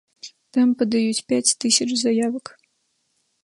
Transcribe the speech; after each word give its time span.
Там 0.57 0.71
падаюць 0.79 1.25
пяць 1.33 1.55
тысяч 1.65 1.89
заявак. 2.07 2.45